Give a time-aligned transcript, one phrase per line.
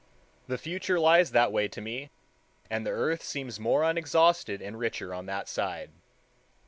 [0.47, 2.09] The future lies that way to me,
[2.71, 5.91] and the earth seems more unexhausted and richer on that side.